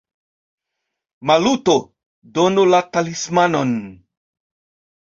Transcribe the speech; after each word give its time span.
Maluto, 1.31 1.75
donu 2.39 2.67
la 2.73 2.81
talismanon! 2.91 3.71